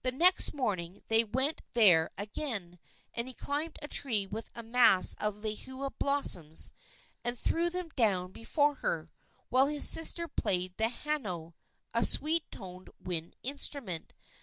The 0.00 0.10
next 0.10 0.54
morning 0.54 1.02
they 1.08 1.22
went 1.22 1.60
there 1.74 2.10
again, 2.16 2.78
and 3.12 3.28
he 3.28 3.34
climbed 3.34 3.78
a 3.82 3.88
tree 3.88 4.26
with 4.26 4.48
a 4.54 4.62
mass 4.62 5.14
of 5.20 5.36
lehua 5.36 5.90
blossoms, 5.98 6.72
and 7.22 7.38
threw 7.38 7.68
them 7.68 7.90
down 7.90 8.32
before 8.32 8.76
her, 8.76 9.10
while 9.50 9.66
his 9.66 9.86
sister 9.86 10.26
played 10.28 10.78
the 10.78 10.84
hano, 10.84 11.52
a 11.92 12.06
sweet 12.06 12.50
toned 12.50 12.88
wind 12.98 13.36
instrument. 13.42 14.14